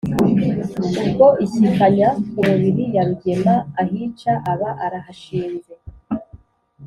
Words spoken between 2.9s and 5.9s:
ya Rugema ahica” aba arahashinze.